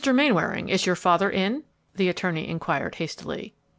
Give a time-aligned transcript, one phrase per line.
[0.03, 1.61] Mainwaring, is your father in?"
[1.93, 3.53] the attorney inquired, hastily.